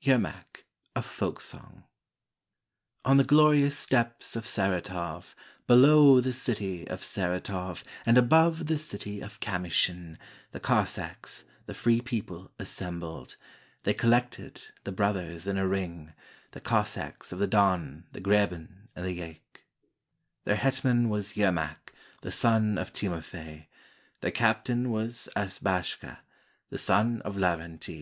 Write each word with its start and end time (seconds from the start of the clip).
YERMAK 0.00 0.64
A 0.96 1.02
FOLK 1.02 1.38
SONG 1.38 1.84
On 3.04 3.18
the 3.18 3.24
glorious 3.24 3.76
steppes 3.76 4.34
of 4.36 4.46
Saratov, 4.46 5.34
Below 5.66 6.18
the 6.22 6.32
city 6.32 6.88
of 6.88 7.02
Saratov, 7.04 7.84
And 8.06 8.16
above 8.16 8.68
the 8.68 8.78
city 8.78 9.20
of 9.20 9.38
Kamyshin, 9.40 10.16
The 10.52 10.60
Cossacks, 10.60 11.44
the 11.66 11.74
free 11.74 12.00
people, 12.00 12.52
assembled; 12.58 13.36
They 13.82 13.92
collected, 13.92 14.62
the 14.84 14.92
brothers, 14.92 15.46
in 15.46 15.58
a 15.58 15.68
ring; 15.68 16.14
The 16.52 16.60
Cossacks 16.62 17.30
of 17.30 17.38
the 17.38 17.46
Don, 17.46 18.04
the 18.12 18.20
Greben, 18.22 18.88
and 18.96 19.04
the 19.04 19.12
Yaik; 19.20 19.66
Their 20.44 20.56
hetman 20.56 21.10
was 21.10 21.34
Yermak, 21.36 21.92
the 22.22 22.32
son 22.32 22.78
of 22.78 22.94
Timofey; 22.94 23.66
Their 24.22 24.30
captain 24.30 24.90
was 24.90 25.28
Asbashka, 25.36 26.20
the 26.70 26.78
son 26.78 27.20
of 27.26 27.36
Lavrenti. 27.36 27.90